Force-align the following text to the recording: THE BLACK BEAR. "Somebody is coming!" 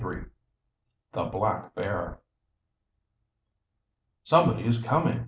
THE 1.13 1.25
BLACK 1.25 1.75
BEAR. 1.75 2.17
"Somebody 4.23 4.65
is 4.67 4.81
coming!" 4.81 5.19